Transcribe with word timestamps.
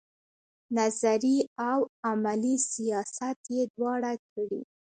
نظري 0.77 1.37
او 1.69 1.79
عملي 2.09 2.55
سیاست 2.73 3.39
یې 3.55 3.63
دواړه 3.75 4.11
کړي. 4.31 4.61